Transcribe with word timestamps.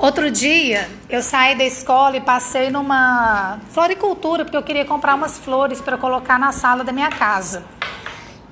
Outro 0.00 0.30
dia, 0.30 0.88
eu 1.10 1.22
saí 1.22 1.54
da 1.54 1.62
escola 1.62 2.16
e 2.16 2.22
passei 2.22 2.70
numa 2.70 3.60
floricultura, 3.68 4.46
porque 4.46 4.56
eu 4.56 4.62
queria 4.62 4.82
comprar 4.82 5.14
umas 5.14 5.36
flores 5.36 5.78
para 5.78 5.98
colocar 5.98 6.38
na 6.38 6.52
sala 6.52 6.82
da 6.82 6.90
minha 6.90 7.10
casa. 7.10 7.66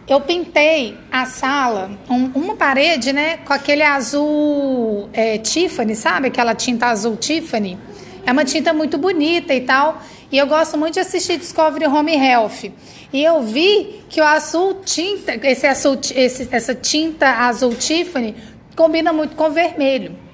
Eu 0.06 0.20
pintei 0.20 0.98
a 1.10 1.24
sala, 1.24 1.90
um, 2.10 2.26
uma 2.34 2.54
parede, 2.54 3.14
né, 3.14 3.38
com 3.38 3.54
aquele 3.54 3.82
azul 3.82 5.08
é, 5.14 5.38
Tiffany, 5.38 5.96
sabe? 5.96 6.28
Aquela 6.28 6.54
tinta 6.54 6.88
azul 6.88 7.16
Tiffany. 7.16 7.78
É 8.26 8.30
uma 8.30 8.44
tinta 8.44 8.74
muito 8.74 8.98
bonita 8.98 9.54
e 9.54 9.62
tal. 9.62 10.02
E 10.30 10.36
eu 10.36 10.46
gosto 10.46 10.76
muito 10.76 10.94
de 10.94 11.00
assistir 11.00 11.38
Discovery 11.38 11.86
Home 11.86 12.14
Health. 12.14 12.70
E 13.10 13.24
eu 13.24 13.42
vi 13.42 14.04
que 14.10 14.20
o 14.20 14.24
azul 14.24 14.82
tinta, 14.84 15.34
esse 15.48 15.66
azul, 15.66 15.98
esse, 16.14 16.46
essa 16.52 16.74
tinta 16.74 17.46
azul 17.46 17.74
Tiffany 17.74 18.36
combina 18.76 19.14
muito 19.14 19.34
com 19.34 19.48
vermelho. 19.48 20.27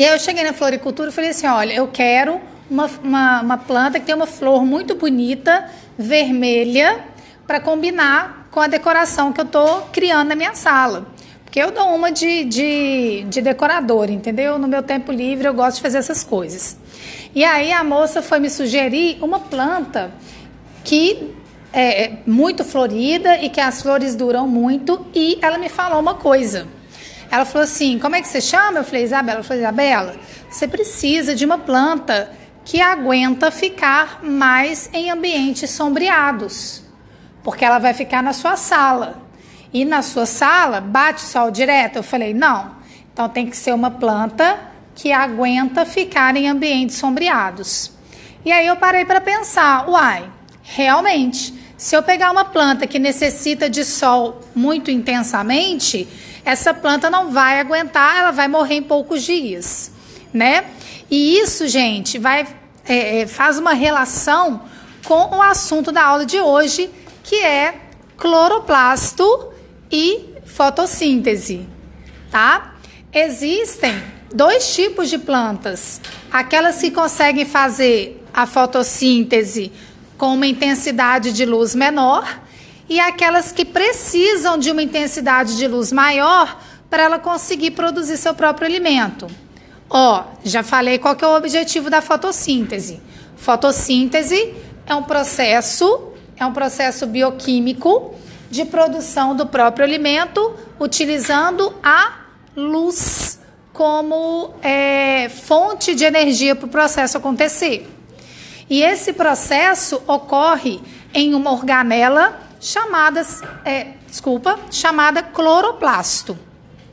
E 0.00 0.02
aí 0.02 0.14
eu 0.14 0.18
cheguei 0.18 0.42
na 0.42 0.54
floricultura 0.54 1.10
e 1.10 1.12
falei 1.12 1.28
assim: 1.28 1.46
olha, 1.46 1.74
eu 1.74 1.86
quero 1.86 2.40
uma, 2.70 2.86
uma, 3.04 3.42
uma 3.42 3.58
planta 3.58 4.00
que 4.00 4.06
tem 4.06 4.14
uma 4.14 4.26
flor 4.26 4.64
muito 4.64 4.94
bonita, 4.94 5.68
vermelha, 5.98 7.04
para 7.46 7.60
combinar 7.60 8.48
com 8.50 8.60
a 8.60 8.66
decoração 8.66 9.30
que 9.30 9.42
eu 9.42 9.44
estou 9.44 9.82
criando 9.92 10.28
na 10.28 10.34
minha 10.34 10.54
sala. 10.54 11.06
Porque 11.44 11.60
eu 11.60 11.70
dou 11.70 11.94
uma 11.94 12.10
de, 12.10 12.44
de, 12.44 13.26
de 13.28 13.42
decoradora, 13.42 14.10
entendeu? 14.10 14.58
No 14.58 14.66
meu 14.66 14.82
tempo 14.82 15.12
livre 15.12 15.46
eu 15.46 15.52
gosto 15.52 15.76
de 15.76 15.82
fazer 15.82 15.98
essas 15.98 16.24
coisas. 16.24 16.78
E 17.34 17.44
aí 17.44 17.70
a 17.70 17.84
moça 17.84 18.22
foi 18.22 18.40
me 18.40 18.48
sugerir 18.48 19.18
uma 19.20 19.38
planta 19.38 20.10
que 20.82 21.30
é 21.74 22.12
muito 22.26 22.64
florida 22.64 23.36
e 23.36 23.50
que 23.50 23.60
as 23.60 23.82
flores 23.82 24.14
duram 24.14 24.48
muito. 24.48 25.04
E 25.14 25.38
ela 25.42 25.58
me 25.58 25.68
falou 25.68 26.00
uma 26.00 26.14
coisa. 26.14 26.79
Ela 27.30 27.44
falou 27.44 27.64
assim: 27.64 27.98
Como 27.98 28.16
é 28.16 28.20
que 28.20 28.28
você 28.28 28.40
chama? 28.40 28.80
Eu 28.80 28.84
falei: 28.84 29.04
Isabela. 29.04 29.38
Ela 29.38 29.44
falou: 29.44 29.62
Isabela, 29.62 30.16
você 30.50 30.66
precisa 30.66 31.34
de 31.34 31.44
uma 31.44 31.58
planta 31.58 32.30
que 32.64 32.80
aguenta 32.80 33.50
ficar 33.50 34.22
mais 34.22 34.90
em 34.92 35.10
ambientes 35.10 35.70
sombreados, 35.70 36.82
porque 37.42 37.64
ela 37.64 37.78
vai 37.78 37.94
ficar 37.94 38.22
na 38.22 38.32
sua 38.32 38.56
sala. 38.56 39.22
E 39.72 39.84
na 39.84 40.02
sua 40.02 40.26
sala 40.26 40.80
bate 40.80 41.20
sol 41.20 41.50
direto? 41.50 41.96
Eu 41.96 42.02
falei: 42.02 42.34
Não. 42.34 42.78
Então 43.12 43.28
tem 43.28 43.46
que 43.46 43.56
ser 43.56 43.72
uma 43.72 43.90
planta 43.90 44.58
que 44.94 45.12
aguenta 45.12 45.86
ficar 45.86 46.36
em 46.36 46.48
ambientes 46.48 46.96
sombreados. 46.96 47.92
E 48.44 48.50
aí 48.50 48.66
eu 48.66 48.76
parei 48.76 49.04
para 49.04 49.20
pensar: 49.20 49.88
Uai, 49.88 50.28
realmente, 50.62 51.54
se 51.76 51.96
eu 51.96 52.02
pegar 52.02 52.30
uma 52.32 52.44
planta 52.44 52.86
que 52.86 52.98
necessita 52.98 53.70
de 53.70 53.84
sol 53.84 54.40
muito 54.54 54.90
intensamente 54.90 56.08
essa 56.44 56.72
planta 56.72 57.10
não 57.10 57.30
vai 57.30 57.60
aguentar, 57.60 58.18
ela 58.18 58.30
vai 58.30 58.48
morrer 58.48 58.76
em 58.76 58.82
poucos 58.82 59.22
dias, 59.22 59.90
né? 60.32 60.64
E 61.10 61.38
isso, 61.38 61.66
gente, 61.68 62.18
vai 62.18 62.46
é, 62.84 63.20
é, 63.20 63.26
faz 63.26 63.58
uma 63.58 63.72
relação 63.72 64.62
com 65.04 65.36
o 65.36 65.42
assunto 65.42 65.92
da 65.92 66.04
aula 66.04 66.26
de 66.26 66.40
hoje, 66.40 66.90
que 67.22 67.36
é 67.36 67.74
cloroplasto 68.16 69.52
e 69.90 70.34
fotossíntese, 70.44 71.66
tá? 72.30 72.74
Existem 73.12 74.02
dois 74.32 74.74
tipos 74.74 75.08
de 75.08 75.18
plantas: 75.18 76.00
aquelas 76.32 76.80
que 76.80 76.90
conseguem 76.90 77.44
fazer 77.44 78.24
a 78.32 78.46
fotossíntese 78.46 79.72
com 80.16 80.34
uma 80.34 80.46
intensidade 80.46 81.32
de 81.32 81.44
luz 81.44 81.74
menor 81.74 82.40
e 82.90 82.98
aquelas 82.98 83.52
que 83.52 83.64
precisam 83.64 84.58
de 84.58 84.68
uma 84.72 84.82
intensidade 84.82 85.56
de 85.56 85.68
luz 85.68 85.92
maior 85.92 86.60
para 86.90 87.04
ela 87.04 87.20
conseguir 87.20 87.70
produzir 87.70 88.16
seu 88.16 88.34
próprio 88.34 88.66
alimento. 88.66 89.28
Ó, 89.88 90.24
já 90.42 90.64
falei 90.64 90.98
qual 90.98 91.14
que 91.14 91.24
é 91.24 91.28
o 91.28 91.36
objetivo 91.36 91.88
da 91.88 92.02
fotossíntese. 92.02 93.00
Fotossíntese 93.36 94.54
é 94.84 94.94
um 94.96 95.04
processo, 95.04 96.08
é 96.36 96.44
um 96.44 96.52
processo 96.52 97.06
bioquímico 97.06 98.12
de 98.50 98.64
produção 98.64 99.36
do 99.36 99.46
próprio 99.46 99.84
alimento 99.84 100.52
utilizando 100.80 101.72
a 101.84 102.22
luz 102.56 103.38
como 103.72 104.52
é, 104.62 105.28
fonte 105.28 105.94
de 105.94 106.04
energia 106.04 106.56
para 106.56 106.66
o 106.66 106.68
processo 106.68 107.16
acontecer. 107.16 107.88
E 108.68 108.82
esse 108.82 109.12
processo 109.12 110.02
ocorre 110.08 110.80
em 111.14 111.34
uma 111.34 111.52
organela 111.52 112.49
chamadas, 112.60 113.40
é, 113.64 113.94
desculpa, 114.06 114.58
chamada 114.70 115.22
cloroplasto, 115.22 116.38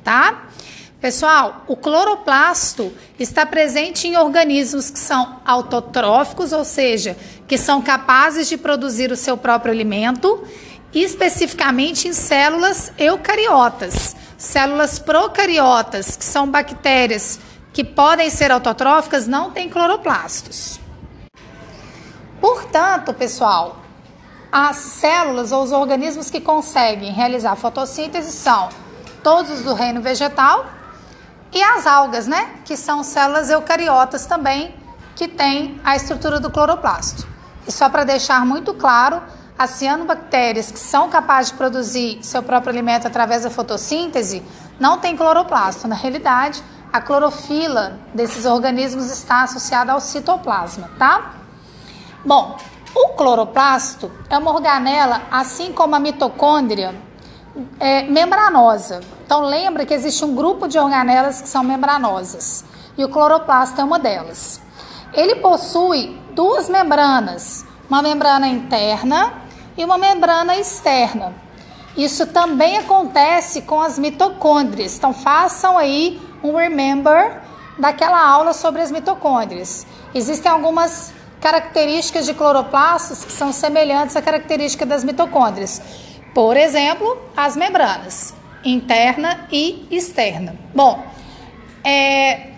tá? 0.03 0.45
Pessoal, 0.99 1.63
o 1.67 1.75
cloroplasto 1.75 2.91
está 3.19 3.45
presente 3.45 4.07
em 4.07 4.17
organismos 4.17 4.89
que 4.89 4.97
são 4.97 5.39
autotróficos, 5.45 6.53
ou 6.53 6.65
seja, 6.65 7.15
que 7.47 7.57
são 7.57 7.81
capazes 7.81 8.47
de 8.47 8.57
produzir 8.57 9.11
o 9.11 9.15
seu 9.15 9.37
próprio 9.37 9.71
alimento, 9.71 10.43
especificamente 10.91 12.07
em 12.07 12.13
células 12.13 12.91
eucariotas. 12.97 14.15
Células 14.37 14.97
procariotas, 14.97 16.15
que 16.15 16.25
são 16.25 16.49
bactérias 16.49 17.39
que 17.73 17.83
podem 17.83 18.29
ser 18.31 18.51
autotróficas, 18.51 19.27
não 19.27 19.51
têm 19.51 19.69
cloroplastos. 19.69 20.79
Portanto, 22.41 23.13
pessoal, 23.13 23.83
as 24.51 24.77
células 24.77 25.51
ou 25.51 25.63
os 25.63 25.71
organismos 25.71 26.29
que 26.29 26.39
conseguem 26.39 27.11
realizar 27.11 27.55
fotossíntese 27.55 28.31
são 28.31 28.69
todos 29.23 29.61
do 29.61 29.73
reino 29.73 30.01
vegetal 30.01 30.65
e 31.51 31.61
as 31.61 31.87
algas, 31.87 32.27
né? 32.27 32.55
Que 32.65 32.77
são 32.77 33.03
células 33.03 33.49
eucariotas 33.49 34.25
também, 34.25 34.73
que 35.15 35.27
têm 35.27 35.79
a 35.83 35.95
estrutura 35.95 36.39
do 36.39 36.49
cloroplasto. 36.49 37.27
E 37.67 37.71
só 37.71 37.89
para 37.89 38.03
deixar 38.03 38.45
muito 38.45 38.73
claro, 38.73 39.21
as 39.57 39.71
cianobactérias 39.71 40.71
que 40.71 40.79
são 40.79 41.09
capazes 41.09 41.51
de 41.51 41.57
produzir 41.57 42.19
seu 42.21 42.43
próprio 42.43 42.71
alimento 42.71 43.07
através 43.07 43.43
da 43.43 43.49
fotossíntese 43.49 44.43
não 44.79 44.99
têm 44.99 45.17
cloroplasto. 45.17 45.87
Na 45.87 45.95
realidade, 45.95 46.63
a 46.93 47.01
clorofila 47.01 47.99
desses 48.13 48.45
organismos 48.45 49.11
está 49.11 49.43
associada 49.43 49.91
ao 49.91 49.99
citoplasma, 49.99 50.89
tá? 50.97 51.33
Bom, 52.23 52.57
o 52.95 53.09
cloroplasto 53.09 54.11
é 54.29 54.37
uma 54.37 54.51
organela, 54.51 55.23
assim 55.31 55.71
como 55.71 55.95
a 55.95 55.99
mitocôndria, 55.99 56.95
é, 57.79 58.03
membranosa. 58.03 59.01
Então 59.25 59.41
lembra 59.41 59.85
que 59.85 59.93
existe 59.93 60.23
um 60.23 60.35
grupo 60.35 60.67
de 60.67 60.77
organelas 60.77 61.41
que 61.41 61.49
são 61.49 61.63
membranosas 61.63 62.63
e 62.97 63.03
o 63.03 63.09
cloroplasto 63.09 63.79
é 63.79 63.83
uma 63.83 63.99
delas. 63.99 64.59
Ele 65.13 65.35
possui 65.35 66.19
duas 66.33 66.69
membranas, 66.69 67.65
uma 67.89 68.01
membrana 68.01 68.47
interna 68.47 69.33
e 69.77 69.83
uma 69.83 69.97
membrana 69.97 70.55
externa. 70.57 71.33
Isso 71.95 72.27
também 72.27 72.77
acontece 72.77 73.63
com 73.63 73.81
as 73.81 73.97
mitocôndrias. 73.97 74.97
Então 74.97 75.13
façam 75.13 75.77
aí 75.77 76.21
um 76.43 76.55
remember 76.55 77.41
daquela 77.77 78.23
aula 78.23 78.53
sobre 78.53 78.81
as 78.81 78.91
mitocôndrias. 78.91 79.85
Existem 80.13 80.51
algumas 80.51 81.13
características 81.47 82.25
de 82.25 82.33
cloroplastos 82.33 83.23
que 83.23 83.31
são 83.31 83.53
semelhantes 83.53 84.17
à 84.17 84.21
característica 84.21 84.85
das 84.85 85.05
mitocôndrias. 85.05 85.81
Por 86.33 86.57
exemplo, 86.57 87.17
as 87.37 87.55
membranas 87.55 88.33
interna 88.65 89.47
e 89.49 89.87
externa. 89.89 90.57
Bom, 90.75 91.05
é, 91.85 92.51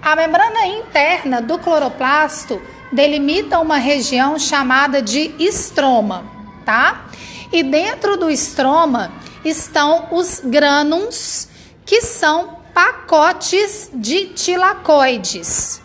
a 0.00 0.16
membrana 0.16 0.66
interna 0.66 1.42
do 1.42 1.58
cloroplasto 1.58 2.60
delimita 2.90 3.60
uma 3.60 3.76
região 3.76 4.38
chamada 4.38 5.02
de 5.02 5.34
estroma, 5.38 6.24
tá? 6.64 7.04
E 7.52 7.62
dentro 7.62 8.16
do 8.16 8.30
estroma 8.30 9.12
estão 9.44 10.08
os 10.10 10.40
grânulos, 10.42 11.48
que 11.84 12.00
são 12.00 12.60
pacotes 12.72 13.90
de 13.92 14.28
tilacoides, 14.28 15.82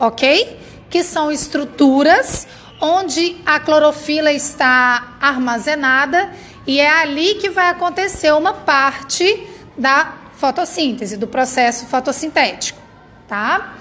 ok? 0.00 0.61
Que 0.92 1.02
são 1.02 1.32
estruturas 1.32 2.46
onde 2.78 3.36
a 3.46 3.58
clorofila 3.58 4.30
está 4.30 5.16
armazenada 5.18 6.30
e 6.66 6.78
é 6.78 7.00
ali 7.00 7.36
que 7.36 7.48
vai 7.48 7.70
acontecer 7.70 8.30
uma 8.34 8.52
parte 8.52 9.48
da 9.76 10.12
fotossíntese, 10.36 11.16
do 11.16 11.26
processo 11.26 11.86
fotossintético, 11.86 12.78
tá? 13.26 13.72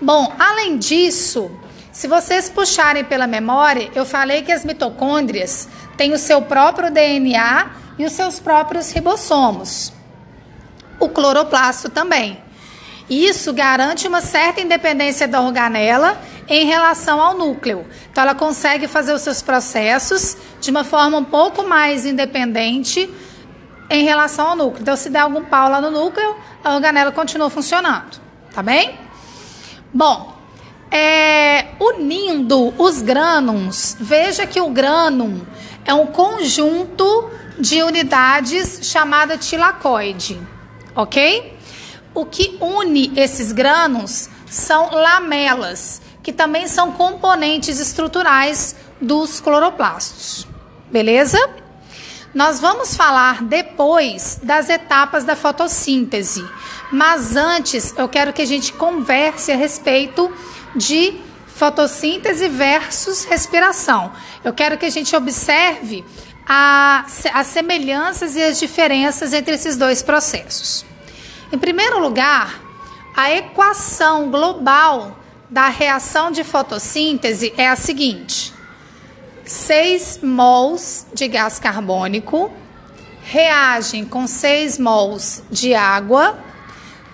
Bom, 0.00 0.32
além 0.38 0.78
disso, 0.78 1.50
se 1.90 2.06
vocês 2.06 2.48
puxarem 2.48 3.02
pela 3.02 3.26
memória, 3.26 3.90
eu 3.92 4.06
falei 4.06 4.42
que 4.42 4.52
as 4.52 4.64
mitocôndrias 4.64 5.68
têm 5.96 6.12
o 6.12 6.18
seu 6.18 6.40
próprio 6.40 6.88
DNA 6.88 7.70
e 7.98 8.04
os 8.04 8.12
seus 8.12 8.38
próprios 8.38 8.92
ribossomos. 8.92 9.92
O 11.00 11.08
cloroplasto 11.08 11.88
também. 11.88 12.44
Isso 13.08 13.52
garante 13.52 14.08
uma 14.08 14.20
certa 14.20 14.60
independência 14.60 15.28
da 15.28 15.40
organela 15.40 16.18
em 16.48 16.66
relação 16.66 17.20
ao 17.20 17.36
núcleo. 17.36 17.86
Então, 18.10 18.22
ela 18.22 18.34
consegue 18.34 18.86
fazer 18.86 19.12
os 19.12 19.22
seus 19.22 19.42
processos 19.42 20.36
de 20.60 20.70
uma 20.70 20.84
forma 20.84 21.18
um 21.18 21.24
pouco 21.24 21.66
mais 21.66 22.04
independente 22.06 23.12
em 23.90 24.04
relação 24.04 24.48
ao 24.48 24.56
núcleo. 24.56 24.82
Então, 24.82 24.96
se 24.96 25.10
der 25.10 25.20
algum 25.20 25.44
pau 25.44 25.68
lá 25.70 25.80
no 25.80 25.90
núcleo, 25.90 26.36
a 26.62 26.74
organela 26.74 27.12
continua 27.12 27.50
funcionando, 27.50 28.22
Tá 28.52 28.62
bem? 28.62 28.96
Bom, 29.92 30.32
é, 30.90 31.66
unindo 31.80 32.72
os 32.78 33.02
grânulos, 33.02 33.96
veja 33.98 34.46
que 34.46 34.60
o 34.60 34.70
grânum 34.70 35.40
é 35.84 35.92
um 35.92 36.06
conjunto 36.06 37.30
de 37.58 37.82
unidades 37.82 38.78
chamada 38.82 39.36
tilacoide, 39.36 40.40
ok? 40.94 41.58
O 42.14 42.24
que 42.24 42.56
une 42.60 43.12
esses 43.16 43.50
grânulos 43.50 44.30
são 44.46 44.90
lamelas, 44.92 46.00
que 46.24 46.32
também 46.32 46.66
são 46.66 46.90
componentes 46.90 47.78
estruturais 47.78 48.74
dos 48.98 49.40
cloroplastos, 49.40 50.48
beleza? 50.90 51.38
Nós 52.34 52.58
vamos 52.58 52.96
falar 52.96 53.44
depois 53.44 54.40
das 54.42 54.70
etapas 54.70 55.22
da 55.22 55.36
fotossíntese, 55.36 56.44
mas 56.90 57.36
antes 57.36 57.94
eu 57.96 58.08
quero 58.08 58.32
que 58.32 58.40
a 58.40 58.46
gente 58.46 58.72
converse 58.72 59.52
a 59.52 59.56
respeito 59.56 60.32
de 60.74 61.14
fotossíntese 61.46 62.48
versus 62.48 63.24
respiração. 63.24 64.10
Eu 64.42 64.54
quero 64.54 64.78
que 64.78 64.86
a 64.86 64.90
gente 64.90 65.14
observe 65.14 66.04
a, 66.48 67.04
as 67.34 67.46
semelhanças 67.48 68.34
e 68.34 68.42
as 68.42 68.58
diferenças 68.58 69.34
entre 69.34 69.54
esses 69.54 69.76
dois 69.76 70.02
processos. 70.02 70.86
Em 71.52 71.58
primeiro 71.58 72.00
lugar, 72.00 72.60
a 73.14 73.30
equação 73.30 74.30
global 74.30 75.18
da 75.54 75.68
reação 75.68 76.30
de 76.32 76.42
fotossíntese 76.42 77.54
é 77.56 77.68
a 77.68 77.76
seguinte: 77.76 78.52
6 79.44 80.18
mols 80.20 81.06
de 81.14 81.28
gás 81.28 81.60
carbônico 81.60 82.50
reagem 83.22 84.04
com 84.04 84.26
6 84.26 84.80
mols 84.80 85.44
de 85.48 85.72
água 85.72 86.36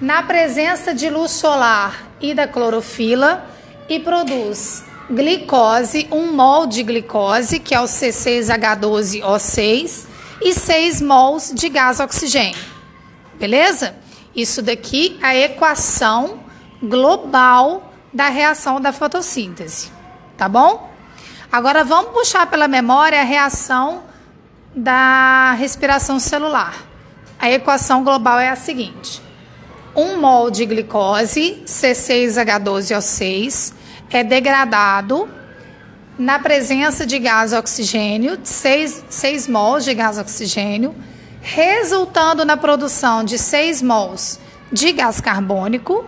na 0.01 0.23
presença 0.23 0.95
de 0.95 1.11
luz 1.11 1.33
solar 1.33 2.09
e 2.19 2.33
da 2.33 2.49
clorofila 2.49 3.47
e 3.91 4.01
produz 4.01 4.85
glicose, 5.11 6.09
1 6.11 6.33
mol 6.33 6.67
de 6.67 6.83
glicose, 6.83 7.59
que 7.59 7.75
é 7.75 7.81
o 7.81 7.85
C6H12O6, 7.85 10.07
e 10.41 10.55
6 10.55 11.03
mols 11.03 11.53
de 11.55 11.69
gás 11.69 12.01
oxigênio. 12.01 12.65
Beleza? 13.39 13.95
Isso 14.35 14.63
daqui 14.63 15.19
é 15.21 15.27
a 15.27 15.37
equação 15.37 16.41
global 16.83 17.90
da 18.13 18.29
reação 18.29 18.81
da 18.81 18.93
fotossíntese. 18.93 19.91
Tá 20.37 20.49
bom? 20.49 20.91
Agora 21.51 21.83
vamos 21.85 22.13
puxar 22.13 22.47
pela 22.47 22.69
memória 22.69 23.21
a 23.21 23.25
reação 23.25 24.05
da 24.75 25.53
respiração 25.53 26.21
celular. 26.21 26.85
A 27.39 27.51
equação 27.51 28.03
global 28.05 28.39
é 28.39 28.49
a 28.49 28.57
seguinte: 28.57 29.21
1 29.95 30.19
mol 30.21 30.51
de 30.51 30.67
glicose, 30.67 31.63
C6H12O6, 31.67 33.75
é 34.11 34.25
degradado 34.25 35.29
na 36.19 36.39
presença 36.39 37.07
de 37.07 37.19
gás 37.19 37.53
oxigênio, 37.53 38.39
6, 38.43 39.05
6 39.09 39.49
mols 39.49 39.85
de 39.85 39.95
gás 39.95 40.19
oxigênio, 40.19 40.95
resultando 41.41 42.45
na 42.45 42.57
produção 42.57 43.23
de 43.25 43.39
6 43.39 43.83
mols 43.83 44.41
de 44.71 44.93
gás 44.93 45.21
carbônico, 45.21 46.05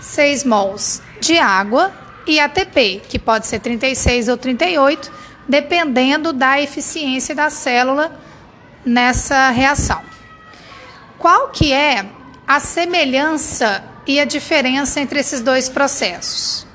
6 0.00 0.44
mols 0.44 1.02
de 1.20 1.38
água 1.38 1.92
e 2.26 2.40
ATP, 2.40 3.02
que 3.08 3.18
pode 3.18 3.46
ser 3.46 3.60
36 3.60 4.28
ou 4.28 4.36
38, 4.36 5.12
dependendo 5.48 6.32
da 6.32 6.60
eficiência 6.60 7.34
da 7.34 7.50
célula 7.50 8.12
nessa 8.84 9.50
reação. 9.50 10.02
Qual 11.18 11.48
que 11.50 11.72
é 11.72 12.06
a 12.46 12.58
semelhança 12.60 13.84
e 14.06 14.18
a 14.18 14.24
diferença 14.24 15.00
entre 15.00 15.20
esses 15.20 15.40
dois 15.40 15.68
processos? 15.68 16.66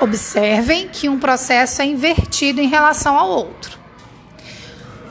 Observem 0.00 0.88
que 0.88 1.08
um 1.08 1.18
processo 1.18 1.80
é 1.80 1.84
invertido 1.84 2.60
em 2.60 2.66
relação 2.66 3.16
ao 3.16 3.28
outro. 3.28 3.78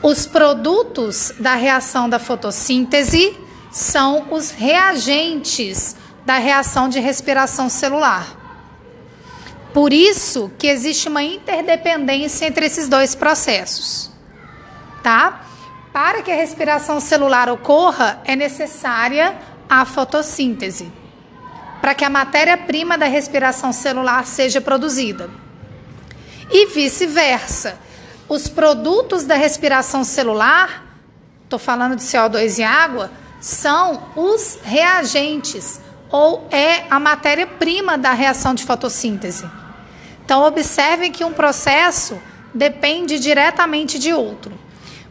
Os 0.02 0.26
produtos 0.26 1.32
da 1.38 1.54
reação 1.54 2.08
da 2.08 2.18
fotossíntese 2.18 3.36
são 3.70 4.26
os 4.30 4.50
reagentes 4.50 5.96
da 6.24 6.38
reação 6.38 6.88
de 6.88 7.00
respiração 7.00 7.68
celular. 7.68 8.42
Por 9.72 9.92
isso 9.92 10.52
que 10.58 10.66
existe 10.66 11.08
uma 11.08 11.22
interdependência 11.22 12.46
entre 12.46 12.66
esses 12.66 12.88
dois 12.88 13.14
processos. 13.14 14.10
Tá? 15.02 15.40
Para 15.92 16.22
que 16.22 16.30
a 16.30 16.36
respiração 16.36 17.00
celular 17.00 17.48
ocorra, 17.48 18.20
é 18.24 18.36
necessária 18.36 19.36
a 19.68 19.84
fotossíntese, 19.84 20.92
para 21.80 21.94
que 21.94 22.04
a 22.04 22.10
matéria-prima 22.10 22.96
da 22.98 23.06
respiração 23.06 23.72
celular 23.72 24.26
seja 24.26 24.60
produzida. 24.60 25.30
E 26.50 26.66
vice-versa. 26.66 27.78
Os 28.28 28.48
produtos 28.48 29.24
da 29.24 29.34
respiração 29.34 30.04
celular, 30.04 30.84
estou 31.44 31.58
falando 31.58 31.96
de 31.96 32.02
CO2 32.02 32.58
e 32.58 32.62
água, 32.62 33.10
são 33.40 34.10
os 34.14 34.58
reagentes 34.62 35.80
ou 36.12 36.46
é 36.50 36.84
a 36.90 37.00
matéria-prima 37.00 37.96
da 37.96 38.12
reação 38.12 38.54
de 38.54 38.64
fotossíntese. 38.64 39.50
Então, 40.24 40.44
observe 40.44 41.10
que 41.10 41.24
um 41.24 41.32
processo 41.32 42.20
depende 42.54 43.18
diretamente 43.18 43.98
de 43.98 44.12
outro. 44.12 44.52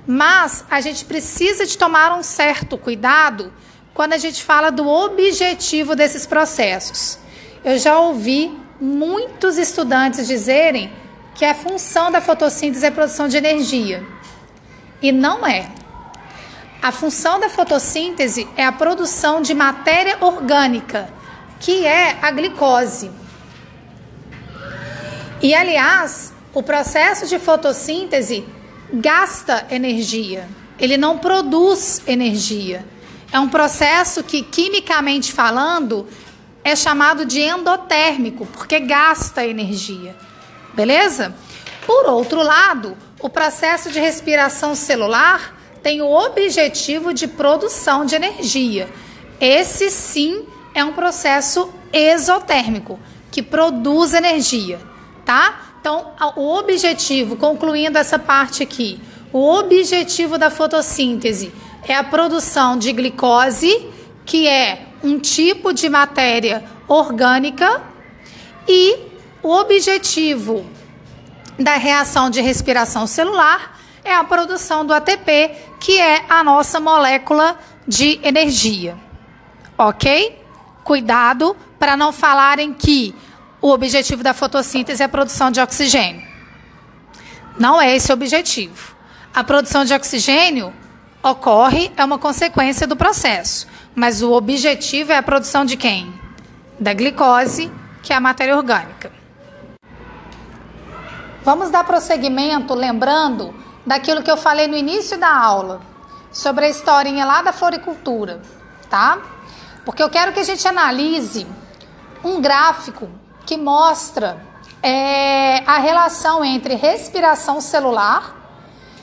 Mas 0.05 0.63
a 0.69 0.79
gente 0.79 1.03
precisa 1.05 1.65
de 1.65 1.77
tomar 1.77 2.17
um 2.17 2.23
certo 2.23 2.77
cuidado 2.77 3.51
quando 3.93 4.13
a 4.13 4.17
gente 4.17 4.43
fala 4.43 4.71
do 4.71 4.87
objetivo 4.87 5.95
desses 5.95 6.25
processos. 6.25 7.17
Eu 7.63 7.77
já 7.77 7.99
ouvi 7.99 8.57
muitos 8.79 9.57
estudantes 9.57 10.27
dizerem 10.27 10.91
que 11.35 11.45
a 11.45 11.53
função 11.53 12.11
da 12.11 12.21
fotossíntese 12.21 12.85
é 12.85 12.89
a 12.89 12.91
produção 12.91 13.27
de 13.27 13.37
energia. 13.37 14.03
E 15.01 15.11
não 15.11 15.45
é. 15.45 15.69
A 16.81 16.91
função 16.91 17.39
da 17.39 17.47
fotossíntese 17.47 18.47
é 18.57 18.65
a 18.65 18.71
produção 18.71 19.39
de 19.39 19.53
matéria 19.53 20.17
orgânica, 20.19 21.13
que 21.59 21.85
é 21.85 22.17
a 22.19 22.31
glicose. 22.31 23.11
E 25.39 25.53
aliás, 25.53 26.33
o 26.51 26.63
processo 26.63 27.27
de 27.27 27.37
fotossíntese 27.37 28.43
gasta 28.91 29.67
energia, 29.69 30.49
ele 30.79 30.97
não 30.97 31.19
produz 31.19 32.01
energia. 32.07 32.83
É 33.31 33.39
um 33.39 33.47
processo 33.47 34.23
que, 34.23 34.41
quimicamente 34.41 35.31
falando, 35.31 36.07
é 36.63 36.75
chamado 36.75 37.25
de 37.25 37.41
endotérmico, 37.41 38.47
porque 38.47 38.79
gasta 38.79 39.45
energia. 39.45 40.15
Beleza? 40.73 41.33
Por 41.85 42.07
outro 42.07 42.41
lado, 42.41 42.97
o 43.19 43.29
processo 43.29 43.91
de 43.91 43.99
respiração 43.99 44.73
celular 44.73 45.60
tem 45.81 46.01
o 46.01 46.11
objetivo 46.11 47.13
de 47.13 47.27
produção 47.27 48.05
de 48.05 48.15
energia. 48.15 48.89
Esse 49.39 49.89
sim 49.89 50.45
é 50.73 50.83
um 50.83 50.93
processo 50.93 51.73
exotérmico, 51.91 52.99
que 53.31 53.41
produz 53.41 54.13
energia 54.13 54.91
tá? 55.25 55.75
Então, 55.79 56.11
o 56.35 56.57
objetivo, 56.57 57.35
concluindo 57.35 57.97
essa 57.97 58.19
parte 58.19 58.61
aqui, 58.61 58.99
o 59.33 59.49
objetivo 59.53 60.37
da 60.37 60.49
fotossíntese 60.49 61.53
é 61.87 61.95
a 61.95 62.03
produção 62.03 62.77
de 62.77 62.91
glicose, 62.91 63.87
que 64.25 64.47
é 64.47 64.87
um 65.03 65.17
tipo 65.17 65.73
de 65.73 65.89
matéria 65.89 66.63
orgânica, 66.87 67.81
e 68.67 68.97
o 69.41 69.49
objetivo 69.49 70.65
da 71.57 71.75
reação 71.75 72.29
de 72.29 72.41
respiração 72.41 73.07
celular 73.07 73.79
é 74.03 74.13
a 74.13 74.23
produção 74.23 74.85
do 74.85 74.93
ATP, 74.93 75.51
que 75.81 75.99
é 75.99 76.23
a 76.29 76.43
nossa 76.43 76.79
molécula 76.79 77.57
de 77.87 78.19
energia. 78.23 78.95
Ok? 79.75 80.39
Cuidado 80.83 81.57
para 81.79 81.97
não 81.97 82.13
falarem 82.13 82.71
que 82.71 83.15
o 83.59 83.71
objetivo 83.71 84.21
da 84.21 84.31
fotossíntese 84.31 85.01
é 85.01 85.07
a 85.07 85.09
produção 85.09 85.49
de 85.49 85.59
oxigênio. 85.59 86.21
Não 87.57 87.81
é 87.81 87.95
esse 87.95 88.11
o 88.11 88.13
objetivo. 88.13 88.95
A 89.33 89.43
produção 89.43 89.83
de 89.83 89.91
oxigênio 89.91 90.71
ocorre, 91.23 91.91
é 91.97 92.05
uma 92.05 92.19
consequência 92.19 92.85
do 92.85 92.95
processo, 92.95 93.67
mas 93.95 94.21
o 94.21 94.31
objetivo 94.33 95.11
é 95.11 95.17
a 95.17 95.23
produção 95.23 95.65
de 95.65 95.75
quem? 95.77 96.13
Da 96.79 96.93
glicose, 96.93 97.71
que 98.03 98.13
é 98.13 98.15
a 98.15 98.19
matéria 98.19 98.55
orgânica. 98.55 99.11
Vamos 101.43 101.71
dar 101.71 101.83
prosseguimento 101.83 102.75
lembrando 102.75 103.70
daquilo 103.85 104.21
que 104.23 104.31
eu 104.31 104.37
falei 104.37 104.67
no 104.67 104.75
início 104.75 105.17
da 105.17 105.33
aula, 105.33 105.81
sobre 106.31 106.65
a 106.65 106.69
historinha 106.69 107.25
lá 107.25 107.41
da 107.41 107.51
floricultura, 107.51 108.41
tá? 108.89 109.19
Porque 109.85 110.01
eu 110.01 110.09
quero 110.09 110.31
que 110.31 110.39
a 110.39 110.43
gente 110.43 110.67
analise 110.67 111.47
um 112.23 112.39
gráfico 112.39 113.09
que 113.45 113.57
mostra 113.57 114.39
é, 114.81 115.63
a 115.65 115.77
relação 115.77 116.45
entre 116.45 116.75
respiração 116.75 117.59
celular 117.59 118.35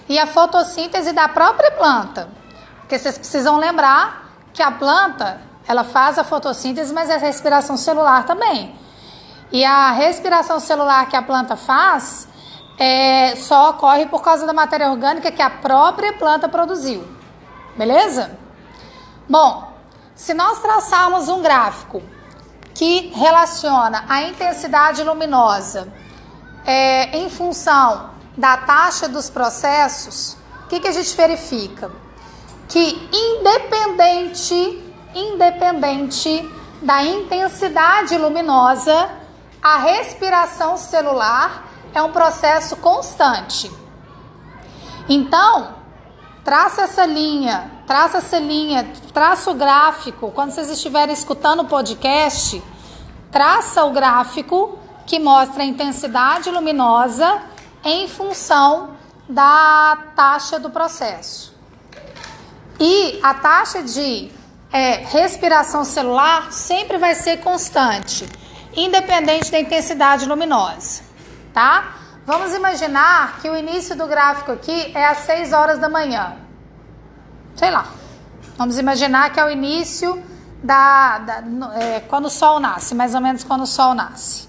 e 0.08 0.18
a 0.18 0.26
fotossíntese 0.26 1.12
da 1.12 1.28
própria 1.28 1.72
planta. 1.72 2.28
Porque 2.80 2.98
vocês 2.98 3.18
precisam 3.18 3.56
lembrar 3.56 4.28
que 4.52 4.62
a 4.62 4.70
planta 4.70 5.40
ela 5.66 5.84
faz 5.84 6.18
a 6.18 6.24
fotossíntese, 6.24 6.94
mas 6.94 7.10
é 7.10 7.16
a 7.16 7.18
respiração 7.18 7.76
celular 7.76 8.24
também. 8.24 8.74
E 9.52 9.64
a 9.64 9.90
respiração 9.92 10.60
celular 10.60 11.06
que 11.08 11.16
a 11.16 11.22
planta 11.22 11.56
faz 11.56 12.27
é, 12.78 13.34
só 13.36 13.70
ocorre 13.70 14.06
por 14.06 14.22
causa 14.22 14.46
da 14.46 14.52
matéria 14.52 14.90
orgânica 14.90 15.32
que 15.32 15.42
a 15.42 15.50
própria 15.50 16.12
planta 16.12 16.48
produziu. 16.48 17.06
Beleza? 17.76 18.38
Bom, 19.28 19.72
se 20.14 20.32
nós 20.32 20.60
traçarmos 20.60 21.28
um 21.28 21.42
gráfico 21.42 22.02
que 22.74 23.12
relaciona 23.14 24.04
a 24.08 24.22
intensidade 24.22 25.02
luminosa 25.02 25.92
é, 26.64 27.18
em 27.18 27.28
função 27.28 28.10
da 28.36 28.56
taxa 28.56 29.08
dos 29.08 29.28
processos, 29.28 30.36
o 30.64 30.68
que, 30.68 30.78
que 30.78 30.88
a 30.88 30.92
gente 30.92 31.16
verifica? 31.16 31.90
Que 32.68 33.08
independente, 33.12 34.84
independente 35.14 36.48
da 36.80 37.02
intensidade 37.02 38.16
luminosa, 38.16 39.10
a 39.60 39.78
respiração 39.78 40.76
celular 40.76 41.67
é 41.94 42.02
um 42.02 42.12
processo 42.12 42.76
constante. 42.76 43.70
Então, 45.08 45.74
traça 46.44 46.82
essa 46.82 47.06
linha, 47.06 47.70
traça 47.86 48.18
essa 48.18 48.38
linha, 48.38 48.92
traça 49.12 49.50
o 49.50 49.54
gráfico. 49.54 50.30
Quando 50.32 50.50
vocês 50.50 50.70
estiverem 50.70 51.14
escutando 51.14 51.60
o 51.60 51.66
podcast, 51.66 52.62
traça 53.30 53.84
o 53.84 53.92
gráfico 53.92 54.78
que 55.06 55.18
mostra 55.18 55.62
a 55.62 55.66
intensidade 55.66 56.50
luminosa 56.50 57.40
em 57.84 58.06
função 58.08 58.96
da 59.28 59.98
taxa 60.14 60.58
do 60.58 60.70
processo. 60.70 61.54
E 62.80 63.18
a 63.22 63.34
taxa 63.34 63.82
de 63.82 64.30
é, 64.72 64.96
respiração 64.96 65.84
celular 65.84 66.52
sempre 66.52 66.98
vai 66.98 67.14
ser 67.14 67.38
constante, 67.38 68.28
independente 68.76 69.50
da 69.50 69.58
intensidade 69.58 70.26
luminosa, 70.26 71.02
tá? 71.52 71.94
Vamos 72.26 72.52
imaginar 72.54 73.38
que 73.40 73.48
o 73.48 73.56
início 73.56 73.96
do 73.96 74.06
gráfico 74.06 74.52
aqui 74.52 74.92
é 74.94 75.06
às 75.06 75.18
6 75.18 75.52
horas 75.52 75.78
da 75.78 75.88
manhã. 75.88 76.36
Sei 77.56 77.70
lá. 77.70 77.86
Vamos 78.56 78.78
imaginar 78.78 79.32
que 79.32 79.40
é 79.40 79.44
o 79.44 79.50
início 79.50 80.22
da, 80.62 81.18
da 81.18 81.42
é, 81.76 82.00
quando 82.00 82.26
o 82.26 82.30
sol 82.30 82.60
nasce, 82.60 82.94
mais 82.94 83.14
ou 83.14 83.20
menos 83.20 83.44
quando 83.44 83.62
o 83.62 83.66
sol 83.66 83.94
nasce. 83.94 84.48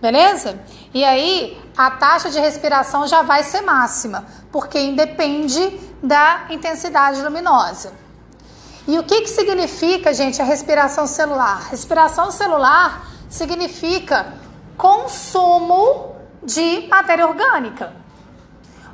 Beleza? 0.00 0.60
E 0.94 1.04
aí 1.04 1.60
a 1.76 1.90
taxa 1.90 2.30
de 2.30 2.38
respiração 2.38 3.06
já 3.06 3.22
vai 3.22 3.42
ser 3.42 3.62
máxima, 3.62 4.24
porque 4.52 4.78
independe 4.78 5.78
da 6.02 6.46
intensidade 6.50 7.20
luminosa. 7.20 7.92
E 8.86 8.98
o 8.98 9.02
que, 9.02 9.20
que 9.20 9.28
significa, 9.28 10.14
gente, 10.14 10.40
a 10.40 10.44
respiração 10.44 11.06
celular? 11.06 11.68
Respiração 11.68 12.30
celular 12.30 13.06
significa 13.28 14.32
consumo 14.76 16.16
de 16.42 16.86
matéria 16.88 17.26
orgânica. 17.26 17.92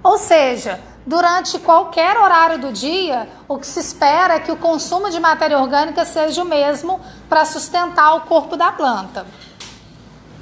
Ou 0.03 0.19
seja, 0.19 0.81
durante 1.07 1.59
qualquer 1.59 2.17
horário 2.17 2.59
do 2.59 2.73
dia, 2.73 3.29
o 3.49 3.59
que 3.59 3.67
se 3.67 3.81
espera 3.81 4.35
é 4.35 4.41
que 4.41 4.53
o 4.53 4.57
consumo 4.57 5.11
de 5.11 5.19
matéria 5.21 5.59
orgânica 5.59 6.05
seja 6.05 6.43
o 6.43 6.47
mesmo 6.47 7.01
para 7.29 7.45
sustentar 7.45 8.15
o 8.17 8.23
corpo 8.23 8.57
da 8.57 8.73
planta. 8.73 9.27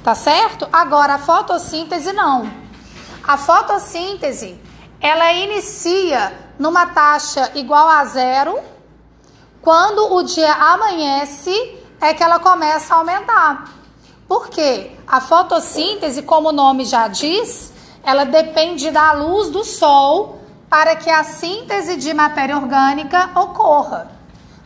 Tá 0.03 0.13
certo? 0.15 0.67
Agora, 0.71 1.13
a 1.15 1.17
fotossíntese 1.19 2.11
não. 2.11 2.51
A 3.25 3.37
fotossíntese, 3.37 4.59
ela 4.99 5.31
inicia 5.31 6.33
numa 6.59 6.87
taxa 6.87 7.51
igual 7.55 7.87
a 7.87 8.03
zero. 8.03 8.59
Quando 9.61 10.13
o 10.13 10.23
dia 10.23 10.51
amanhece, 10.53 11.79
é 12.01 12.13
que 12.13 12.21
ela 12.21 12.39
começa 12.39 12.93
a 12.93 12.97
aumentar. 12.97 13.82
Por 14.33 14.49
quê? 14.49 14.89
A 15.05 15.21
fotossíntese, 15.21 16.23
como 16.23 16.49
o 16.49 16.51
nome 16.51 16.85
já 16.85 17.07
diz, 17.07 17.71
ela 18.03 18.23
depende 18.23 18.89
da 18.89 19.11
luz 19.11 19.51
do 19.51 19.63
sol 19.63 20.39
para 20.67 20.95
que 20.95 21.07
a 21.07 21.23
síntese 21.23 21.97
de 21.97 22.11
matéria 22.15 22.57
orgânica 22.57 23.29
ocorra. 23.39 24.09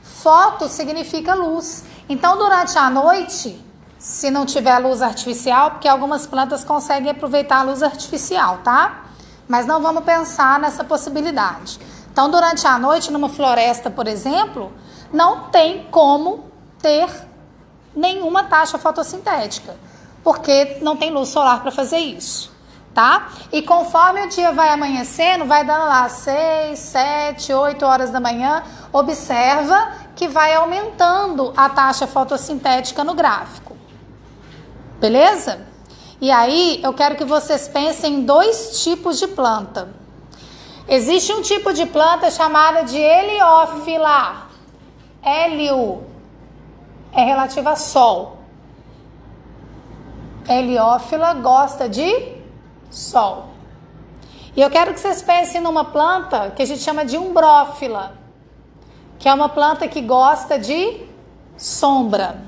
Foto 0.01 0.69
significa 0.69 1.35
luz. 1.35 1.83
Então, 2.07 2.37
durante 2.37 2.79
a 2.79 2.89
noite, 2.89 3.61
se 3.99 4.31
não 4.31 4.45
tiver 4.45 4.79
luz 4.79 5.01
artificial, 5.01 5.71
porque 5.71 5.89
algumas 5.89 6.25
plantas 6.25 6.63
conseguem 6.63 7.11
aproveitar 7.11 7.59
a 7.59 7.63
luz 7.63 7.83
artificial, 7.83 8.59
tá? 8.63 9.03
Mas 9.49 9.65
não 9.65 9.81
vamos 9.81 10.05
pensar 10.05 10.61
nessa 10.61 10.85
possibilidade. 10.85 11.77
Então, 12.09 12.31
durante 12.31 12.65
a 12.65 12.79
noite, 12.79 13.11
numa 13.11 13.27
floresta, 13.27 13.91
por 13.91 14.07
exemplo, 14.07 14.71
não 15.11 15.49
tem 15.49 15.87
como 15.91 16.45
ter 16.81 17.26
nenhuma 17.97 18.43
taxa 18.43 18.77
fotossintética, 18.77 19.75
porque 20.23 20.77
não 20.81 20.95
tem 20.95 21.09
luz 21.09 21.29
solar 21.29 21.61
para 21.61 21.71
fazer 21.71 21.97
isso, 21.97 22.51
tá? 22.93 23.29
E 23.51 23.61
conforme 23.61 24.23
o 24.23 24.29
dia 24.29 24.51
vai 24.51 24.69
amanhecendo, 24.69 25.45
vai 25.45 25.65
dando 25.65 25.85
lá 25.85 26.07
6, 26.07 26.77
7, 26.77 27.51
8 27.51 27.85
horas 27.85 28.11
da 28.11 28.19
manhã, 28.19 28.63
observa 28.93 29.93
que 30.15 30.27
vai 30.27 30.53
aumentando 30.53 31.53
a 31.57 31.67
taxa 31.69 32.05
fotossintética 32.05 33.03
no 33.03 33.15
gráfico. 33.15 33.75
Beleza? 34.99 35.67
E 36.21 36.31
aí 36.31 36.79
eu 36.83 36.93
quero 36.93 37.15
que 37.15 37.23
vocês 37.23 37.67
pensem 37.67 38.15
em 38.15 38.25
dois 38.25 38.81
tipos 38.83 39.19
de 39.19 39.27
planta. 39.27 39.89
Existe 40.87 41.33
um 41.33 41.41
tipo 41.41 41.73
de 41.73 41.85
planta 41.85 42.31
chamada 42.31 42.83
de 42.83 42.97
heliófila. 42.97 44.47
Hélio 45.21 46.16
é 47.11 47.23
relativa 47.23 47.71
a 47.71 47.75
sol. 47.75 48.37
Heliófila 50.47 51.33
gosta 51.33 51.89
de 51.89 52.37
sol. 52.89 53.47
E 54.55 54.61
eu 54.61 54.69
quero 54.69 54.93
que 54.93 54.99
vocês 54.99 55.21
pensem 55.21 55.61
numa 55.61 55.85
planta 55.85 56.51
que 56.51 56.63
a 56.63 56.65
gente 56.65 56.81
chama 56.81 57.05
de 57.05 57.17
umbrófila, 57.17 58.13
que 59.19 59.29
é 59.29 59.33
uma 59.33 59.49
planta 59.49 59.87
que 59.87 60.01
gosta 60.01 60.57
de 60.57 61.05
sombra. 61.55 62.41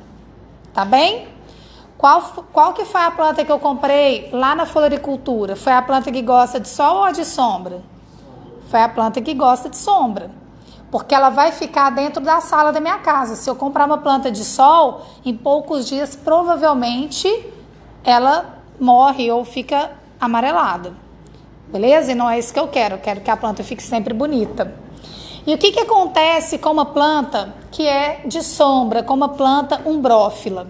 Tá 0.73 0.85
bem? 0.85 1.27
Qual, 1.97 2.21
qual 2.53 2.73
que 2.73 2.85
foi 2.85 3.01
a 3.01 3.11
planta 3.11 3.43
que 3.43 3.51
eu 3.51 3.59
comprei 3.59 4.29
lá 4.31 4.55
na 4.55 4.65
floricultura? 4.65 5.55
Foi 5.55 5.73
a 5.73 5.81
planta 5.81 6.11
que 6.11 6.21
gosta 6.21 6.59
de 6.59 6.69
sol 6.69 7.05
ou 7.05 7.11
de 7.11 7.25
sombra? 7.25 7.81
Foi 8.69 8.81
a 8.81 8.87
planta 8.87 9.21
que 9.21 9.33
gosta 9.33 9.69
de 9.69 9.75
sombra. 9.75 10.31
Porque 10.91 11.13
ela 11.13 11.29
vai 11.29 11.51
ficar 11.51 11.89
dentro 11.91 12.23
da 12.23 12.41
sala 12.41 12.71
da 12.71 12.79
minha 12.79 12.97
casa. 12.97 13.35
Se 13.35 13.49
eu 13.49 13.55
comprar 13.55 13.85
uma 13.85 13.97
planta 13.97 14.31
de 14.31 14.43
sol, 14.43 15.05
em 15.23 15.35
poucos 15.35 15.87
dias, 15.87 16.15
provavelmente, 16.15 17.27
ela 18.03 18.59
morre 18.79 19.31
ou 19.31 19.45
fica 19.45 19.91
amarelada. 20.19 20.93
Beleza? 21.67 22.11
E 22.11 22.15
não 22.15 22.29
é 22.29 22.39
isso 22.39 22.53
que 22.53 22.59
eu 22.59 22.67
quero. 22.67 22.95
Eu 22.95 22.99
quero 22.99 23.21
que 23.21 23.29
a 23.29 23.37
planta 23.37 23.63
fique 23.63 23.83
sempre 23.83 24.13
bonita. 24.13 24.73
E 25.45 25.53
o 25.53 25.57
que, 25.57 25.71
que 25.71 25.79
acontece 25.79 26.57
com 26.57 26.71
uma 26.71 26.85
planta 26.85 27.53
que 27.71 27.85
é 27.87 28.21
de 28.25 28.43
sombra, 28.43 29.03
com 29.03 29.13
uma 29.13 29.29
planta 29.29 29.81
umbrófila? 29.85 30.67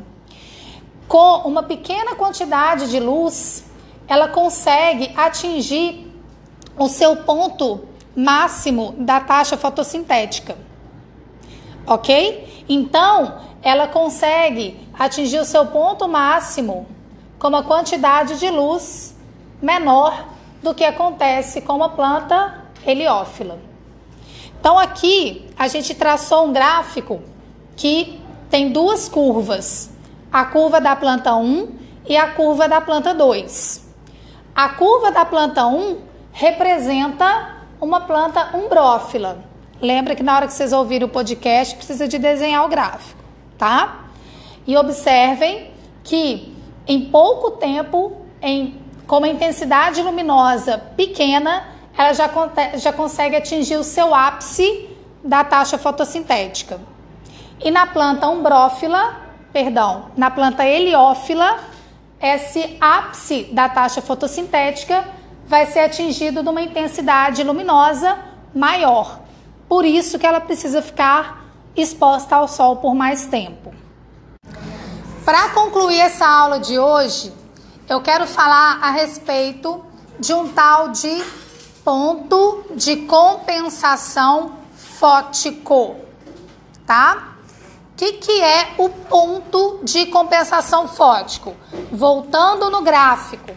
com 1.10 1.40
uma 1.40 1.64
pequena 1.64 2.16
quantidade 2.16 2.88
de 2.88 3.00
luz, 3.00 3.66
ela 4.08 4.28
consegue 4.28 5.12
atingir 5.18 6.08
o 6.78 6.88
seu 6.88 7.16
ponto 7.18 7.82
máximo 8.16 8.94
da 8.98 9.20
taxa 9.20 9.58
fotossintética. 9.58 10.58
Ok? 11.86 12.66
Então, 12.68 13.42
ela 13.62 13.88
consegue 13.88 14.88
atingir 14.98 15.39
o 15.39 15.46
seu 15.46 15.66
ponto 15.68 16.08
máximo 16.08 16.88
com 17.38 17.48
uma 17.48 17.63
quantidade 17.63 18.39
de 18.39 18.50
luz 18.50 19.16
menor 19.62 20.25
do 20.62 20.74
que 20.74 20.84
acontece 20.84 21.62
com 21.62 21.75
uma 21.75 21.89
planta 21.89 22.66
heliófila. 22.86 23.60
Então, 24.60 24.78
aqui 24.78 25.50
a 25.58 25.68
gente 25.68 25.96
traçou 25.96 26.48
um 26.48 26.54
gráfico 26.54 27.22
que 27.75 28.22
tem 28.50 28.72
duas 28.72 29.08
curvas 29.08 29.89
a 30.32 30.46
curva 30.46 30.80
da 30.80 30.96
planta 30.96 31.36
1 31.36 31.68
e 32.08 32.16
a 32.16 32.28
curva 32.28 32.68
da 32.68 32.80
planta 32.80 33.13
2. 33.13 33.89
A 34.56 34.70
curva 34.70 35.12
da 35.12 35.25
planta 35.25 35.66
1 35.66 35.98
representa 36.32 37.59
uma 37.81 38.01
planta 38.01 38.55
umbrófila. 38.55 39.39
Lembra 39.81 40.15
que 40.15 40.24
na 40.24 40.36
hora 40.36 40.48
que 40.48 40.53
vocês 40.53 40.74
ouvirem 40.74 41.05
o 41.05 41.09
podcast 41.09 41.75
precisa 41.75 42.07
de 42.07 42.17
desenhar 42.17 42.65
o 42.65 42.67
gráfico, 42.67 43.21
tá? 43.57 44.05
E 44.67 44.75
observem 44.75 45.71
que 46.03 46.53
em 46.86 47.05
pouco 47.09 47.51
tempo, 47.51 48.17
em, 48.41 48.79
com 49.07 49.17
uma 49.17 49.27
intensidade 49.27 50.01
luminosa 50.01 50.77
pequena, 50.98 51.63
ela 51.98 52.13
já, 52.13 52.29
já 52.75 52.91
consegue 52.91 53.36
atingir 53.36 53.77
o 53.77 53.83
seu 53.83 54.13
ápice 54.13 54.89
da 55.24 55.43
taxa 55.43 55.77
fotossintética. 55.77 56.79
E 57.63 57.71
na 57.71 57.86
planta 57.86 58.27
umbrófila, 58.27 59.17
perdão, 59.51 60.05
na 60.15 60.31
planta 60.31 60.65
heliófila, 60.65 61.59
esse 62.21 62.77
ápice 62.81 63.43
da 63.51 63.69
taxa 63.69 64.01
fotossintética 64.01 65.05
vai 65.50 65.65
ser 65.65 65.79
atingido 65.79 66.44
numa 66.44 66.62
intensidade 66.62 67.44
luminosa 67.44 68.20
maior. 68.53 69.20
Por 69.68 69.84
isso 69.84 70.20
que 70.20 70.25
ela 70.25 70.39
precisa 70.39 70.79
ficar 70.79 71.44
exposta 71.75 72.36
ao 72.36 72.48
sol 72.48 72.75
por 72.75 72.94
mais 72.94 73.25
tempo. 73.25 73.74
Para 75.25 75.50
concluir 75.50 76.00
essa 76.00 76.27
aula 76.27 76.60
de 76.60 76.77
hoje, 76.77 77.34
eu 77.88 78.00
quero 78.00 78.27
falar 78.27 78.77
a 78.82 78.91
respeito 78.91 79.84
de 80.20 80.34
um 80.36 80.48
tal 80.50 80.89
de 80.89 81.24
ponto 81.84 82.63
de 82.75 82.98
compensação 83.08 84.53
fótico, 84.75 85.96
tá? 86.86 87.29
O 87.94 87.96
que, 87.98 88.13
que 88.13 88.41
é 88.41 88.75
o 88.77 88.88
ponto 88.88 89.79
de 89.84 90.06
compensação 90.06 90.88
fótico? 90.88 91.56
Voltando 91.91 92.70
no 92.70 92.82
gráfico, 92.82 93.51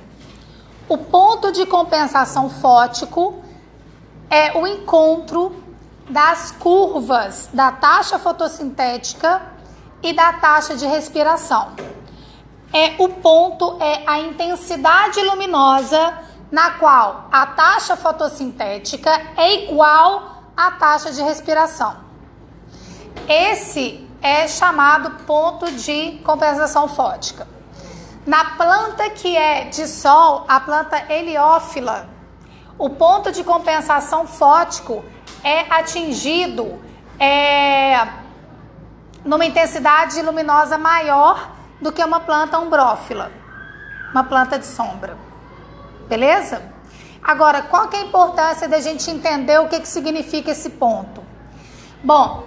o 0.93 0.99
ponto 0.99 1.51
de 1.51 1.65
compensação 1.65 2.51
fótico 2.51 3.43
é 4.29 4.53
o 4.59 4.67
encontro 4.67 5.57
das 6.11 6.51
curvas 6.51 7.49
da 7.51 7.73
taxa 7.73 8.19
fotossintética 8.19 9.41
e 10.03 10.13
da 10.13 10.35
taxa 10.35 10.77
de 10.77 10.85
respiração. 10.85 11.73
É 12.71 12.95
o 12.99 13.09
ponto 13.09 13.79
é 13.81 14.03
a 14.07 14.19
intensidade 14.19 15.19
luminosa 15.23 16.19
na 16.51 16.73
qual 16.73 17.27
a 17.33 17.47
taxa 17.47 17.97
fotossintética 17.97 19.11
é 19.39 19.65
igual 19.65 20.43
à 20.55 20.73
taxa 20.73 21.11
de 21.11 21.23
respiração. 21.23 21.97
Esse 23.27 24.07
é 24.21 24.47
chamado 24.47 25.25
ponto 25.25 25.73
de 25.73 26.19
compensação 26.23 26.87
fótica. 26.87 27.52
Na 28.27 28.57
planta 28.57 29.11
que 29.11 29.37
é 29.37 29.65
de 29.65 29.89
sol, 29.89 30.45
a 30.47 30.61
planta 30.61 31.13
heliófila, 31.13 32.09
o 32.79 32.89
ponto 32.91 33.33
de 33.33 33.43
compensação 33.43 34.27
fótico 34.29 35.05
é 35.43 35.61
atingido 35.75 36.81
é, 37.19 38.07
numa 39.25 39.45
intensidade 39.45 40.23
luminosa 40.23 40.79
maior 40.79 41.51
do 41.81 41.91
que 41.91 42.03
uma 42.03 42.21
planta 42.21 42.61
umbrófila, 42.61 43.33
uma 44.13 44.23
planta 44.23 44.57
de 44.57 44.67
sombra. 44.67 45.19
Beleza? 46.09 46.63
Agora, 47.21 47.63
qual 47.63 47.89
que 47.89 47.97
é 47.97 48.01
a 48.01 48.05
importância 48.05 48.69
da 48.69 48.81
gente 48.81 49.11
entender 49.11 49.59
o 49.59 49.69
que, 49.69 49.81
que 49.81 49.89
significa 49.89 50.53
esse 50.53 50.71
ponto? 50.71 51.23
Bom, 52.05 52.47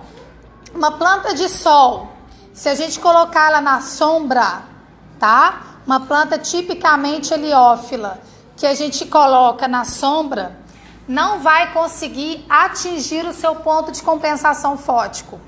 uma 0.74 0.94
planta 0.94 1.34
de 1.34 1.50
sol, 1.50 2.10
se 2.54 2.70
a 2.70 2.76
gente 2.76 2.98
colocar 3.00 3.48
ela 3.48 3.62
na 3.62 3.82
sombra, 3.82 4.75
tá? 5.20 5.80
Uma 5.86 6.02
planta 6.02 6.38
tipicamente 6.38 7.34
heliófila, 7.34 8.20
que 8.56 8.66
a 8.66 8.74
gente 8.74 9.06
coloca 9.06 9.68
na 9.68 9.86
sombra 9.86 10.66
não 11.08 11.40
vai 11.40 11.72
conseguir 11.72 12.44
atingir 12.50 13.26
o 13.26 13.34
seu 13.34 13.56
ponto 13.56 13.92
de 13.92 14.02
compensação 14.02 14.78
fótico. 14.78 15.40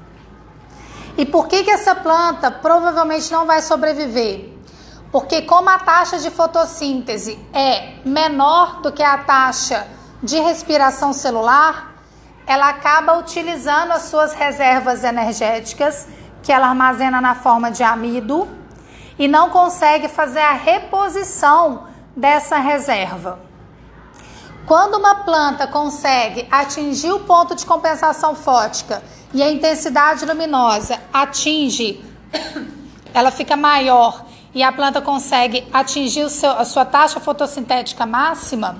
E 1.17 1.25
por 1.25 1.47
que, 1.47 1.63
que 1.63 1.71
essa 1.71 1.95
planta 1.95 2.51
provavelmente 2.51 3.31
não 3.31 3.45
vai 3.45 3.61
sobreviver? 3.61 4.53
Porque 5.11 5.41
como 5.41 5.69
a 5.69 5.79
taxa 5.79 6.19
de 6.19 6.29
fotossíntese 6.29 7.39
é 7.53 7.95
menor 8.05 8.81
do 8.81 8.91
que 8.91 9.01
a 9.01 9.17
taxa 9.17 9.87
de 10.21 10.37
respiração 10.39 11.11
celular, 11.11 11.95
ela 12.45 12.69
acaba 12.69 13.17
utilizando 13.17 13.91
as 13.91 14.03
suas 14.03 14.33
reservas 14.33 15.03
energéticas 15.03 16.07
que 16.43 16.51
ela 16.51 16.67
armazena 16.67 17.19
na 17.19 17.33
forma 17.33 17.71
de 17.71 17.83
amido 17.83 18.47
e 19.17 19.27
não 19.27 19.49
consegue 19.49 20.07
fazer 20.07 20.39
a 20.39 20.53
reposição 20.53 21.87
dessa 22.15 22.57
reserva. 22.57 23.39
Quando 24.65 24.95
uma 24.95 25.23
planta 25.23 25.65
consegue 25.65 26.47
atingir 26.51 27.11
o 27.11 27.21
ponto 27.21 27.55
de 27.55 27.65
compensação 27.65 28.35
fótica 28.35 29.01
e 29.33 29.41
a 29.41 29.49
intensidade 29.49 30.25
luminosa 30.25 30.99
atinge, 31.13 32.03
ela 33.13 33.31
fica 33.31 33.55
maior 33.55 34.25
e 34.53 34.61
a 34.61 34.71
planta 34.71 35.01
consegue 35.01 35.65
atingir 35.71 36.29
seu, 36.29 36.51
a 36.51 36.65
sua 36.65 36.83
taxa 36.83 37.19
fotossintética 37.19 38.05
máxima, 38.05 38.77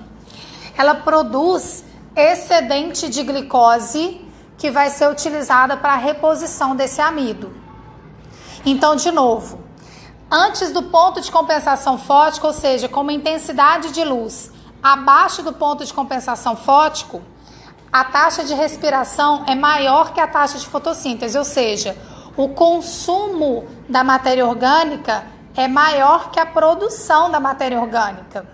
ela 0.78 0.96
produz 0.96 1.86
excedente 2.16 3.08
de 3.10 3.24
glicose 3.24 4.20
que 4.58 4.72
vai 4.72 4.90
ser 4.90 5.10
utilizada 5.10 5.78
para 5.78 5.94
a 5.94 5.98
reposição 5.98 6.76
desse 6.76 7.00
amido. 7.00 7.56
Então, 8.66 8.96
de 8.96 9.12
novo, 9.12 9.67
antes 10.30 10.72
do 10.72 10.84
ponto 10.84 11.22
de 11.22 11.32
compensação 11.32 11.98
fótico, 11.98 12.48
ou 12.48 12.54
seja, 12.54 12.88
com 12.90 13.02
uma 13.02 13.14
intensidade 13.14 13.92
de 13.92 14.04
luz 14.04 14.52
abaixo 14.82 15.42
do 15.42 15.54
ponto 15.54 15.84
de 15.84 15.94
compensação 15.94 16.56
fótico, 16.56 17.22
a 17.92 18.04
taxa 18.04 18.44
de 18.44 18.54
respiração 18.54 19.44
é 19.48 19.56
maior 19.56 20.14
que 20.14 20.20
a 20.20 20.28
taxa 20.28 20.58
de 20.58 20.68
fotossíntese, 20.68 21.38
ou 21.38 21.46
seja, 21.46 21.98
o 22.36 22.50
consumo 22.50 23.68
da 23.90 24.04
matéria 24.04 24.46
orgânica 24.46 25.26
é 25.56 25.68
maior 25.68 26.30
que 26.30 26.40
a 26.40 26.46
produção 26.46 27.32
da 27.32 27.40
matéria 27.40 27.80
orgânica. 27.80 28.46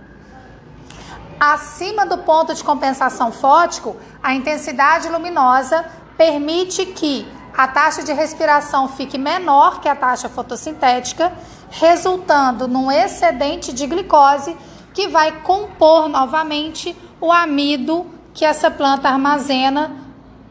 Acima 1.39 2.05
do 2.05 2.19
ponto 2.19 2.53
de 2.53 2.63
compensação 2.63 3.31
fótico, 3.31 3.97
a 4.21 4.33
intensidade 4.33 5.09
luminosa 5.09 5.83
permite 6.15 6.85
que 6.85 7.27
a 7.55 7.67
taxa 7.67 8.01
de 8.01 8.13
respiração 8.13 8.87
fique 8.87 9.17
menor 9.17 9.81
que 9.81 9.89
a 9.89 9.95
taxa 9.95 10.29
fotossintética, 10.29 11.33
resultando 11.73 12.67
num 12.67 12.91
excedente 12.91 13.73
de 13.73 13.87
glicose 13.87 14.55
que 14.93 15.07
vai 15.07 15.41
compor 15.41 16.07
novamente 16.07 16.95
o 17.19 17.31
amido 17.31 18.05
que 18.31 18.45
essa 18.45 18.69
planta 18.69 19.09
armazena 19.09 19.91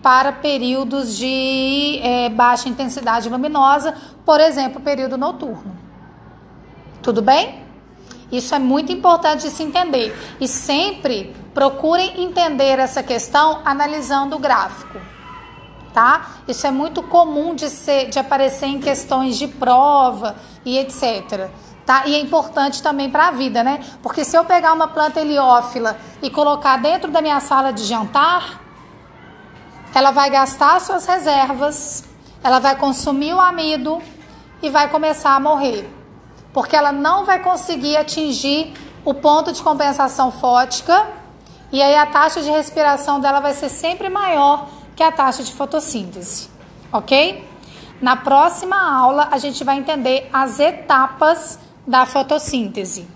para 0.03 0.33
períodos 0.33 1.17
de 1.17 2.01
é, 2.03 2.29
baixa 2.29 2.69
intensidade 2.69 3.29
luminosa, 3.29 3.95
por 4.25 4.41
exemplo, 4.41 4.81
período 4.81 5.17
noturno. 5.17 5.79
Tudo 7.01 7.23
bem? 7.23 7.63
Isso 8.33 8.53
é 8.53 8.59
muito 8.59 8.91
importante 8.91 9.43
de 9.43 9.51
se 9.51 9.63
entender. 9.63 10.17
E 10.41 10.49
sempre 10.49 11.37
procurem 11.55 12.21
entender 12.21 12.81
essa 12.81 13.03
questão 13.03 13.61
analisando 13.65 14.35
o 14.35 14.41
gráfico 14.41 15.12
tá? 15.93 16.27
Isso 16.49 16.67
é 16.67 16.71
muito 16.71 17.03
comum 17.03 17.55
de, 17.55 17.69
ser, 17.69 18.09
de 18.09 18.19
aparecer 18.19 18.67
em 18.67 18.81
questões 18.81 19.37
de 19.37 19.47
prova 19.47 20.37
e 20.65 20.79
etc. 20.79 21.51
Tá? 21.85 22.07
E 22.07 22.15
é 22.15 22.21
importante 22.21 22.83
também 22.83 23.11
para 23.11 23.29
a 23.29 23.31
vida, 23.31 23.65
né? 23.65 23.81
Porque 24.03 24.25
se 24.25 24.37
eu 24.37 24.45
pegar 24.45 24.73
uma 24.73 24.89
planta 24.89 25.21
heliófila 25.21 25.97
e 26.23 26.31
colocar 26.31 26.77
dentro 26.77 27.11
da 27.11 27.21
minha 27.21 27.41
sala 27.41 27.73
de 27.73 27.85
jantar, 27.85 28.61
ela 29.95 30.11
vai 30.11 30.31
gastar 30.31 30.81
suas 30.81 31.07
reservas, 31.07 32.05
ela 32.43 32.59
vai 32.59 32.77
consumir 32.77 33.35
o 33.35 33.41
amido 33.41 34.01
e 34.63 34.71
vai 34.71 34.89
começar 34.89 35.35
a 35.35 35.41
morrer. 35.41 35.89
Porque 36.53 36.77
ela 36.77 36.93
não 36.93 37.25
vai 37.25 37.41
conseguir 37.41 37.97
atingir 37.97 38.73
o 39.05 39.13
ponto 39.13 39.53
de 39.53 39.61
compensação 39.61 40.31
fótica 40.31 41.07
e 41.73 41.83
aí 41.83 41.97
a 41.97 42.07
taxa 42.07 42.43
de 42.43 42.51
respiração 42.51 43.19
dela 43.19 43.41
vai 43.41 43.55
ser 43.55 43.69
sempre 43.69 44.09
maior 44.09 44.69
que 45.03 45.05
é 45.05 45.09
a 45.09 45.11
taxa 45.11 45.43
de 45.43 45.53
fotossíntese, 45.53 46.49
ok? 46.93 47.45
Na 48.01 48.15
próxima 48.15 48.77
aula, 48.77 49.31
a 49.33 49.37
gente 49.37 49.65
vai 49.65 49.77
entender 49.77 50.31
as 50.33 50.61
etapas 50.61 51.59
da 51.85 52.07
fotossíntese. 52.07 53.09